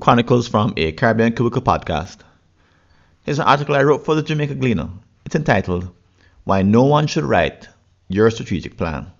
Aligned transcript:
Chronicles 0.00 0.48
from 0.48 0.72
a 0.76 0.92
Caribbean 0.92 1.34
Cubicle 1.34 1.62
podcast. 1.62 2.18
Here's 3.22 3.38
an 3.38 3.46
article 3.46 3.74
I 3.74 3.82
wrote 3.82 4.04
for 4.04 4.14
the 4.14 4.22
Jamaica 4.22 4.56
Gleaner. 4.56 4.90
It's 5.24 5.34
entitled, 5.34 5.90
Why 6.44 6.62
No 6.62 6.82
One 6.84 7.06
Should 7.06 7.24
Write 7.24 7.68
Your 8.08 8.30
Strategic 8.30 8.76
Plan. 8.76 9.12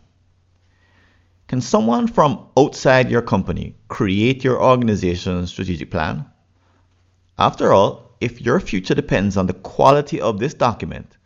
Can 1.48 1.60
someone 1.60 2.06
from 2.06 2.48
outside 2.58 3.10
your 3.10 3.22
company 3.22 3.76
create 3.88 4.44
your 4.44 4.62
organization's 4.62 5.50
strategic 5.50 5.90
plan? 5.90 6.26
After 7.38 7.72
all, 7.72 8.16
if 8.20 8.40
your 8.40 8.60
future 8.60 8.94
depends 8.94 9.36
on 9.36 9.46
the 9.46 9.54
quality 9.54 10.20
of 10.20 10.38
this 10.38 10.54
document, 10.54 11.16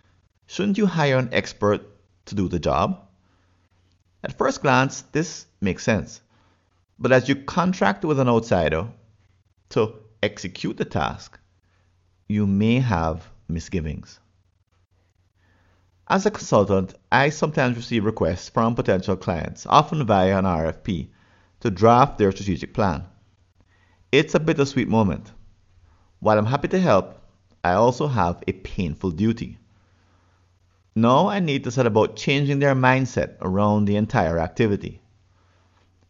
shouldn't 0.46 0.78
you 0.78 0.86
hire 0.86 1.18
an 1.18 1.30
expert 1.32 1.80
to 2.26 2.34
do 2.34 2.48
the 2.48 2.58
job? 2.58 3.00
At 4.22 4.36
first 4.36 4.62
glance, 4.62 5.02
this 5.12 5.46
makes 5.60 5.84
sense. 5.84 6.20
But 6.98 7.12
as 7.12 7.28
you 7.28 7.36
contract 7.36 8.04
with 8.04 8.18
an 8.18 8.28
outsider 8.28 8.88
to 9.70 9.94
execute 10.22 10.76
the 10.76 10.84
task, 10.84 11.38
you 12.26 12.46
may 12.46 12.80
have 12.80 13.28
misgivings. 13.48 14.18
As 16.08 16.26
a 16.26 16.30
consultant, 16.30 16.94
I 17.12 17.28
sometimes 17.28 17.76
receive 17.76 18.04
requests 18.04 18.48
from 18.48 18.74
potential 18.74 19.16
clients, 19.16 19.66
often 19.66 20.06
via 20.06 20.38
an 20.38 20.44
RFP, 20.44 21.08
to 21.60 21.70
draft 21.70 22.18
their 22.18 22.32
strategic 22.32 22.74
plan. 22.74 23.04
It's 24.10 24.34
a 24.34 24.40
bittersweet 24.40 24.88
moment. 24.88 25.32
While 26.20 26.38
I'm 26.38 26.46
happy 26.46 26.68
to 26.68 26.80
help, 26.80 27.20
I 27.62 27.74
also 27.74 28.08
have 28.08 28.42
a 28.48 28.52
painful 28.52 29.10
duty. 29.10 29.58
Now 30.96 31.28
I 31.28 31.40
need 31.40 31.62
to 31.64 31.70
set 31.70 31.86
about 31.86 32.16
changing 32.16 32.58
their 32.58 32.74
mindset 32.74 33.36
around 33.40 33.84
the 33.84 33.96
entire 33.96 34.38
activity. 34.38 35.00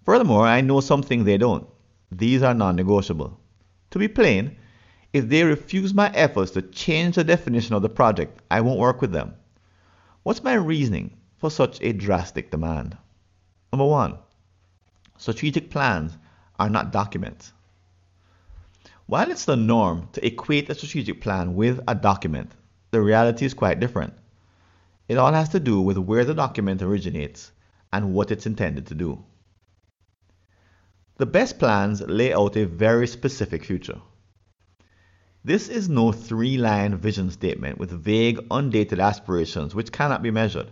Furthermore, 0.09 0.47
I 0.47 0.63
know 0.63 0.81
something 0.81 1.25
they 1.25 1.37
don't. 1.37 1.69
These 2.11 2.43
are 2.43 2.55
non 2.55 2.77
negotiable. 2.77 3.39
To 3.91 3.99
be 3.99 4.09
plain, 4.09 4.57
if 5.13 5.29
they 5.29 5.45
refuse 5.45 5.93
my 5.93 6.11
efforts 6.15 6.53
to 6.53 6.63
change 6.63 7.17
the 7.17 7.25
definition 7.25 7.75
of 7.75 7.83
the 7.83 7.91
project, 7.91 8.41
I 8.51 8.63
won't 8.63 8.79
work 8.79 9.03
with 9.03 9.13
them. 9.13 9.35
What's 10.23 10.43
my 10.43 10.55
reasoning 10.55 11.19
for 11.37 11.51
such 11.51 11.83
a 11.83 11.93
drastic 11.93 12.51
demand? 12.51 12.97
Number 13.71 13.85
one, 13.85 14.17
strategic 15.19 15.69
plans 15.69 16.17
are 16.59 16.71
not 16.71 16.91
documents. 16.91 17.53
While 19.05 19.31
it's 19.31 19.45
the 19.45 19.57
norm 19.57 20.09
to 20.13 20.27
equate 20.27 20.71
a 20.71 20.75
strategic 20.75 21.21
plan 21.21 21.55
with 21.55 21.81
a 21.87 21.95
document, 21.95 22.53
the 22.93 23.03
reality 23.03 23.45
is 23.45 23.53
quite 23.53 23.79
different. 23.79 24.15
It 25.07 25.19
all 25.19 25.35
has 25.35 25.51
to 25.51 25.61
do 25.61 25.83
with 25.83 25.99
where 25.99 26.25
the 26.25 26.33
document 26.33 26.81
originates 26.81 27.53
and 27.93 28.15
what 28.15 28.31
it's 28.31 28.47
intended 28.47 28.87
to 28.87 28.95
do. 28.95 29.23
The 31.19 31.27
best 31.27 31.59
plans 31.59 32.01
lay 32.01 32.33
out 32.33 32.57
a 32.57 32.65
very 32.65 33.09
specific 33.09 33.65
future. 33.65 34.01
This 35.45 35.69
is 35.69 35.89
no 35.89 36.13
three 36.13 36.57
line 36.57 36.97
vision 36.97 37.33
statement 37.33 37.77
with 37.77 37.91
vague, 37.91 38.39
undated 38.53 39.01
aspirations 39.01 39.75
which 39.75 39.91
cannot 39.91 40.23
be 40.23 40.31
measured. 40.31 40.71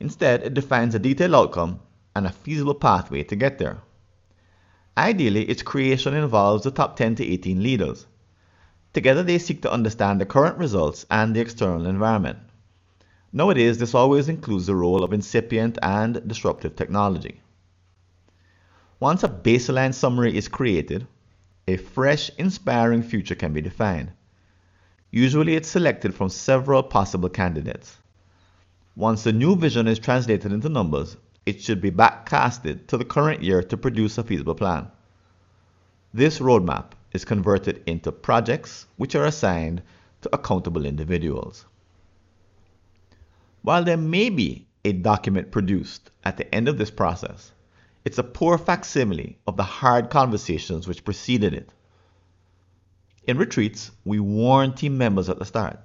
Instead, 0.00 0.42
it 0.42 0.54
defines 0.54 0.94
a 0.94 0.98
detailed 0.98 1.34
outcome 1.34 1.80
and 2.16 2.26
a 2.26 2.32
feasible 2.32 2.74
pathway 2.74 3.22
to 3.24 3.36
get 3.36 3.58
there. 3.58 3.82
Ideally, 4.96 5.42
its 5.50 5.62
creation 5.62 6.14
involves 6.14 6.64
the 6.64 6.70
top 6.70 6.96
10 6.96 7.16
to 7.16 7.26
18 7.26 7.62
leaders. 7.62 8.06
Together, 8.94 9.22
they 9.22 9.38
seek 9.38 9.60
to 9.60 9.72
understand 9.72 10.22
the 10.22 10.26
current 10.26 10.56
results 10.56 11.04
and 11.10 11.36
the 11.36 11.40
external 11.40 11.84
environment. 11.84 12.38
Nowadays, 13.30 13.76
this 13.76 13.94
always 13.94 14.30
includes 14.30 14.64
the 14.64 14.74
role 14.74 15.04
of 15.04 15.12
incipient 15.12 15.76
and 15.82 16.26
disruptive 16.26 16.76
technology. 16.76 17.42
Once 19.00 19.22
a 19.22 19.28
baseline 19.28 19.92
summary 19.92 20.36
is 20.36 20.48
created, 20.48 21.06
a 21.66 21.76
fresh, 21.76 22.30
inspiring 22.38 23.02
future 23.02 23.34
can 23.34 23.52
be 23.52 23.60
defined. 23.60 24.10
Usually 25.10 25.54
it's 25.54 25.68
selected 25.68 26.14
from 26.14 26.28
several 26.28 26.82
possible 26.82 27.28
candidates. 27.28 27.98
Once 28.96 29.24
the 29.24 29.32
new 29.32 29.56
vision 29.56 29.88
is 29.88 29.98
translated 29.98 30.52
into 30.52 30.68
numbers, 30.68 31.16
it 31.46 31.60
should 31.60 31.80
be 31.80 31.90
backcasted 31.90 32.86
to 32.86 32.96
the 32.96 33.04
current 33.04 33.42
year 33.42 33.62
to 33.62 33.76
produce 33.76 34.18
a 34.18 34.22
feasible 34.22 34.54
plan. 34.54 34.88
This 36.12 36.38
roadmap 36.38 36.92
is 37.12 37.24
converted 37.24 37.82
into 37.86 38.12
projects 38.12 38.86
which 38.96 39.14
are 39.14 39.24
assigned 39.24 39.82
to 40.22 40.34
accountable 40.34 40.86
individuals. 40.86 41.64
While 43.62 43.84
there 43.84 43.96
may 43.96 44.30
be 44.30 44.66
a 44.84 44.92
document 44.92 45.50
produced 45.50 46.10
at 46.22 46.36
the 46.36 46.54
end 46.54 46.68
of 46.68 46.78
this 46.78 46.90
process, 46.90 47.52
it's 48.04 48.18
a 48.18 48.22
poor 48.22 48.58
facsimile 48.58 49.38
of 49.46 49.56
the 49.56 49.62
hard 49.62 50.10
conversations 50.10 50.86
which 50.86 51.04
preceded 51.04 51.54
it. 51.54 51.72
In 53.26 53.38
retreats, 53.38 53.90
we 54.04 54.20
warn 54.20 54.74
team 54.74 54.98
members 54.98 55.30
at 55.30 55.38
the 55.38 55.46
start. 55.46 55.78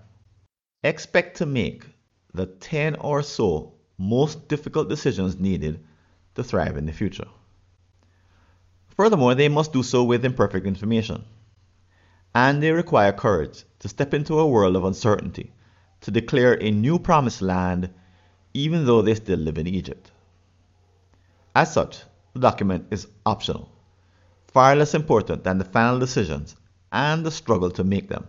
Expect 0.84 1.38
to 1.38 1.46
make 1.46 1.86
the 2.34 2.46
10 2.46 2.96
or 2.96 3.24
so 3.24 3.74
most 3.98 4.48
difficult 4.50 4.90
decisions 4.90 5.40
needed 5.40 5.84
to 6.36 6.44
thrive 6.44 6.78
in 6.78 6.86
the 6.86 6.92
future. 6.92 7.28
Furthermore, 8.90 9.36
they 9.36 9.48
must 9.48 9.72
do 9.72 9.82
so 9.82 10.04
with 10.04 10.26
imperfect 10.26 10.66
information. 10.66 11.24
And 12.36 12.62
they 12.62 12.72
require 12.72 13.14
courage 13.14 13.64
to 13.80 13.88
step 13.88 14.14
into 14.14 14.40
a 14.40 14.48
world 14.48 14.76
of 14.76 14.84
uncertainty, 14.84 15.54
to 16.02 16.12
declare 16.12 16.62
a 16.62 16.70
new 16.70 17.00
promised 17.00 17.42
land, 17.42 17.90
even 18.54 18.86
though 18.86 19.02
they 19.02 19.16
still 19.16 19.40
live 19.40 19.58
in 19.58 19.68
Egypt. 19.68 20.12
As 21.56 21.74
such, 21.74 22.04
document 22.38 22.88
is 22.92 23.08
optional, 23.26 23.72
far 24.48 24.76
less 24.76 24.94
important 24.94 25.44
than 25.44 25.58
the 25.58 25.66
final 25.66 26.00
decisions 26.00 26.56
and 26.92 27.26
the 27.26 27.32
struggle 27.32 27.72
to 27.72 27.84
make 27.84 28.10
them. 28.10 28.28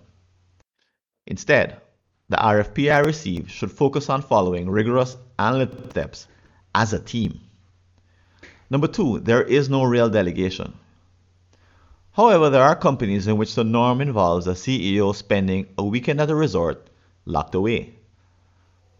Instead, 1.27 1.81
the 2.29 2.37
RFP 2.37 2.93
I 2.93 3.01
receive 3.01 3.51
should 3.51 3.73
focus 3.73 4.09
on 4.09 4.23
following 4.23 4.71
rigorous 4.71 5.17
analytic 5.39 5.91
steps 5.91 6.29
as 6.75 6.93
a 6.93 6.99
team. 7.01 7.41
Number 8.71 8.87
two, 8.87 9.19
there 9.21 9.43
is 9.43 9.69
no 9.69 9.85
real 9.85 10.09
delegation. 10.09 10.75
However, 12.13 12.51
there 12.51 12.63
are 12.63 12.77
companies 12.77 13.27
in 13.27 13.37
which 13.37 13.55
the 13.55 13.65
norm 13.65 14.01
involves 14.01 14.47
a 14.47 14.53
CEO 14.53 15.15
spending 15.15 15.67
a 15.77 15.85
weekend 15.85 16.21
at 16.21 16.31
a 16.31 16.35
resort 16.35 16.89
locked 17.25 17.55
away. 17.55 17.95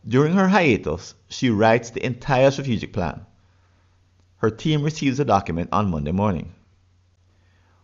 During 0.07 0.33
her 0.33 0.49
hiatus, 0.49 1.15
she 1.29 1.51
writes 1.51 1.91
the 1.91 2.05
entire 2.05 2.51
strategic 2.51 2.93
plan 2.93 3.27
her 4.41 4.51
team 4.51 4.83
receives 4.83 5.19
the 5.19 5.25
document 5.25 5.69
on 5.71 5.91
Monday 5.91 6.13
morning. 6.13 6.55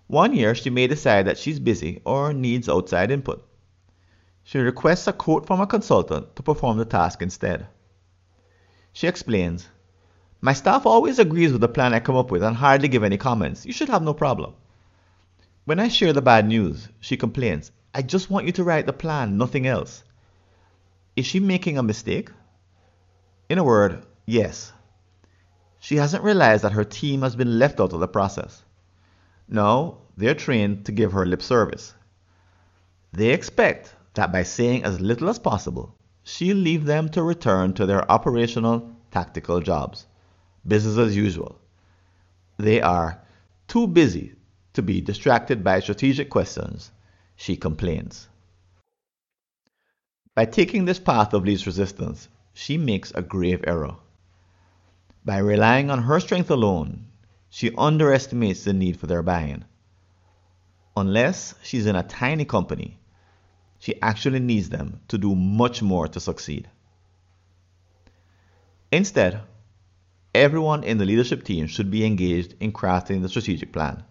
One 0.06 0.32
year, 0.34 0.54
she 0.54 0.70
may 0.70 0.86
decide 0.86 1.26
that 1.26 1.36
she's 1.36 1.60
busy 1.60 2.00
or 2.06 2.32
needs 2.32 2.66
outside 2.66 3.10
input. 3.10 3.46
She 4.42 4.58
requests 4.58 5.06
a 5.06 5.12
quote 5.12 5.46
from 5.46 5.60
a 5.60 5.66
consultant 5.66 6.34
to 6.34 6.42
perform 6.42 6.78
the 6.78 6.86
task 6.86 7.20
instead. 7.20 7.66
She 8.94 9.06
explains, 9.06 9.68
My 10.40 10.54
staff 10.54 10.86
always 10.86 11.18
agrees 11.18 11.52
with 11.52 11.60
the 11.60 11.68
plan 11.68 11.92
I 11.92 12.00
come 12.00 12.16
up 12.16 12.30
with 12.30 12.42
and 12.42 12.56
hardly 12.56 12.88
give 12.88 13.04
any 13.04 13.18
comments. 13.18 13.66
You 13.66 13.74
should 13.74 13.90
have 13.90 14.02
no 14.02 14.14
problem. 14.14 14.54
When 15.66 15.78
I 15.78 15.88
share 15.88 16.14
the 16.14 16.22
bad 16.22 16.48
news, 16.48 16.88
she 17.00 17.18
complains, 17.18 17.70
I 17.94 18.00
just 18.00 18.30
want 18.30 18.46
you 18.46 18.52
to 18.52 18.64
write 18.64 18.86
the 18.86 18.94
plan, 18.94 19.36
nothing 19.36 19.66
else. 19.66 20.04
Is 21.16 21.26
she 21.26 21.38
making 21.38 21.76
a 21.76 21.82
mistake? 21.82 22.30
In 23.50 23.58
a 23.58 23.64
word, 23.64 24.06
yes, 24.24 24.72
she 25.86 25.94
hasn't 25.94 26.24
realized 26.24 26.64
that 26.64 26.72
her 26.72 26.82
team 26.82 27.22
has 27.22 27.36
been 27.36 27.60
left 27.60 27.78
out 27.78 27.92
of 27.92 28.00
the 28.00 28.08
process. 28.08 28.64
No, 29.46 29.98
they're 30.16 30.34
trained 30.34 30.84
to 30.86 30.90
give 30.90 31.12
her 31.12 31.24
lip 31.24 31.40
service. 31.40 31.94
They 33.12 33.28
expect 33.30 33.94
that 34.14 34.32
by 34.32 34.42
saying 34.42 34.82
as 34.82 35.00
little 35.00 35.28
as 35.28 35.38
possible, 35.38 35.94
she'll 36.24 36.56
leave 36.56 36.86
them 36.86 37.08
to 37.10 37.22
return 37.22 37.72
to 37.74 37.86
their 37.86 38.10
operational, 38.10 38.96
tactical 39.12 39.60
jobs. 39.60 40.08
Business 40.66 40.98
as 40.98 41.14
usual. 41.14 41.56
They 42.56 42.80
are 42.80 43.22
too 43.68 43.86
busy 43.86 44.34
to 44.72 44.82
be 44.82 45.00
distracted 45.00 45.62
by 45.62 45.78
strategic 45.78 46.30
questions, 46.30 46.90
she 47.36 47.56
complains. 47.56 48.26
By 50.34 50.46
taking 50.46 50.84
this 50.84 50.98
path 50.98 51.32
of 51.32 51.44
least 51.44 51.64
resistance, 51.64 52.28
she 52.54 52.76
makes 52.76 53.12
a 53.12 53.22
grave 53.22 53.62
error. 53.68 53.94
By 55.26 55.38
relying 55.38 55.90
on 55.90 56.04
her 56.04 56.20
strength 56.20 56.52
alone, 56.52 57.06
she 57.50 57.74
underestimates 57.76 58.62
the 58.62 58.72
need 58.72 58.96
for 58.96 59.08
their 59.08 59.24
buy-in. 59.24 59.64
Unless 60.96 61.56
she's 61.64 61.86
in 61.86 61.96
a 61.96 62.04
tiny 62.04 62.44
company, 62.44 63.00
she 63.80 64.00
actually 64.00 64.38
needs 64.38 64.68
them 64.68 65.00
to 65.08 65.18
do 65.18 65.34
much 65.34 65.82
more 65.82 66.06
to 66.06 66.20
succeed. 66.20 66.70
Instead, 68.92 69.40
everyone 70.32 70.84
in 70.84 70.98
the 70.98 71.04
leadership 71.04 71.42
team 71.42 71.66
should 71.66 71.90
be 71.90 72.06
engaged 72.06 72.54
in 72.60 72.72
crafting 72.72 73.20
the 73.20 73.28
strategic 73.28 73.72
plan. 73.72 74.04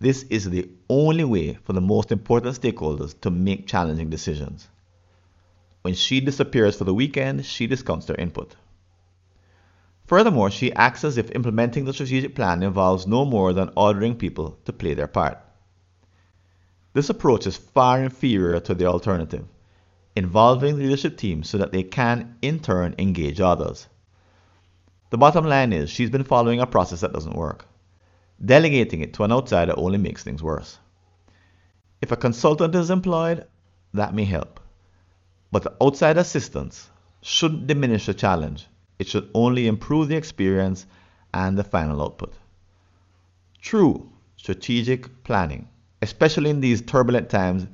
This 0.00 0.24
is 0.24 0.50
the 0.50 0.70
only 0.88 1.22
way 1.22 1.54
for 1.62 1.72
the 1.72 1.80
most 1.80 2.10
important 2.10 2.60
stakeholders 2.60 3.14
to 3.20 3.30
make 3.30 3.68
challenging 3.68 4.10
decisions. 4.10 4.66
When 5.82 5.94
she 5.94 6.20
disappears 6.20 6.76
for 6.76 6.82
the 6.82 6.94
weekend, 6.94 7.46
she 7.46 7.68
discounts 7.68 8.06
their 8.06 8.16
input. 8.16 8.56
Furthermore, 10.10 10.50
she 10.50 10.72
acts 10.72 11.04
as 11.04 11.16
if 11.18 11.30
implementing 11.36 11.84
the 11.84 11.92
strategic 11.92 12.34
plan 12.34 12.64
involves 12.64 13.06
no 13.06 13.24
more 13.24 13.52
than 13.52 13.70
ordering 13.76 14.16
people 14.16 14.58
to 14.64 14.72
play 14.72 14.92
their 14.92 15.06
part. 15.06 15.38
This 16.94 17.10
approach 17.10 17.46
is 17.46 17.56
far 17.56 18.02
inferior 18.02 18.58
to 18.58 18.74
the 18.74 18.86
alternative, 18.86 19.46
involving 20.16 20.74
the 20.74 20.82
leadership 20.82 21.16
team 21.16 21.44
so 21.44 21.58
that 21.58 21.70
they 21.70 21.84
can, 21.84 22.36
in 22.42 22.58
turn, 22.58 22.96
engage 22.98 23.40
others. 23.40 23.86
The 25.10 25.16
bottom 25.16 25.44
line 25.44 25.72
is 25.72 25.90
she's 25.90 26.10
been 26.10 26.24
following 26.24 26.58
a 26.58 26.66
process 26.66 27.02
that 27.02 27.12
doesn't 27.12 27.36
work. 27.36 27.66
Delegating 28.44 29.02
it 29.02 29.14
to 29.14 29.22
an 29.22 29.30
outsider 29.30 29.74
only 29.76 29.98
makes 29.98 30.24
things 30.24 30.42
worse. 30.42 30.80
If 32.02 32.10
a 32.10 32.16
consultant 32.16 32.74
is 32.74 32.90
employed, 32.90 33.46
that 33.94 34.12
may 34.12 34.24
help. 34.24 34.58
But 35.52 35.62
the 35.62 35.76
outside 35.80 36.18
assistance 36.18 36.90
shouldn't 37.22 37.68
diminish 37.68 38.06
the 38.06 38.14
challenge. 38.14 38.66
It 39.00 39.08
should 39.08 39.28
only 39.34 39.66
improve 39.66 40.06
the 40.06 40.16
experience 40.16 40.86
and 41.34 41.58
the 41.58 41.64
final 41.64 42.00
output. 42.00 42.34
True 43.60 44.08
strategic 44.36 45.24
planning 45.24 45.66
especially 46.02 46.50
in 46.50 46.60
these 46.60 46.80
turbulent 46.80 47.28
times, 47.28 47.66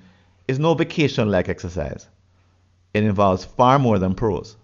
is 0.48 0.58
no 0.58 0.74
vacation 0.74 1.30
like 1.30 1.48
exercise. 1.48 2.08
It 2.94 3.04
involves 3.04 3.44
far 3.44 3.78
more 3.78 3.98
than 3.98 4.14
prose. 4.14 4.56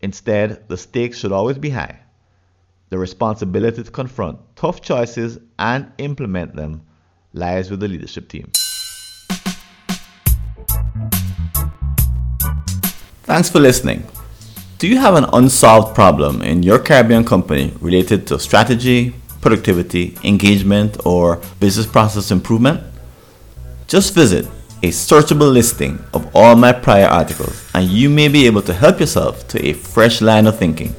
Instead, 0.00 0.68
the 0.68 0.76
stakes 0.76 1.18
should 1.18 1.32
always 1.32 1.58
be 1.58 1.70
high. 1.70 2.00
The 2.90 2.98
responsibility 2.98 3.82
to 3.82 3.90
confront 3.90 4.38
tough 4.56 4.80
choices 4.80 5.38
and 5.58 5.92
implement 5.98 6.56
them 6.56 6.82
lies 7.32 7.70
with 7.70 7.80
the 7.80 7.88
leadership 7.88 8.28
team. 8.28 8.50
Thanks 13.24 13.48
for 13.48 13.60
listening. 13.60 14.06
Do 14.82 14.88
you 14.88 14.98
have 14.98 15.14
an 15.14 15.26
unsolved 15.32 15.94
problem 15.94 16.42
in 16.42 16.64
your 16.64 16.80
Caribbean 16.80 17.24
company 17.24 17.72
related 17.80 18.26
to 18.26 18.40
strategy, 18.40 19.14
productivity, 19.40 20.18
engagement, 20.24 21.06
or 21.06 21.40
business 21.60 21.86
process 21.86 22.32
improvement? 22.32 22.80
Just 23.86 24.12
visit 24.12 24.44
a 24.82 24.88
searchable 24.88 25.52
listing 25.52 26.04
of 26.12 26.28
all 26.34 26.56
my 26.56 26.72
prior 26.72 27.06
articles 27.06 27.70
and 27.74 27.88
you 27.88 28.10
may 28.10 28.26
be 28.26 28.44
able 28.44 28.62
to 28.62 28.74
help 28.74 28.98
yourself 28.98 29.46
to 29.50 29.64
a 29.64 29.72
fresh 29.72 30.20
line 30.20 30.48
of 30.48 30.58
thinking. 30.58 30.96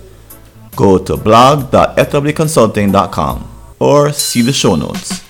Go 0.77 0.97
to 0.97 1.17
blog.fwconsulting.com 1.17 3.49
or 3.79 4.13
see 4.13 4.43
the 4.43 4.53
show 4.53 4.77
notes. 4.77 5.25